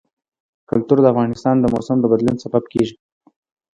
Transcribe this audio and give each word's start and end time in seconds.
کلتور 0.69 0.97
د 1.01 1.05
افغانستان 1.13 1.55
د 1.59 1.65
موسم 1.73 1.97
د 2.01 2.05
بدلون 2.11 2.37
سبب 2.43 2.63
کېږي. 2.73 2.95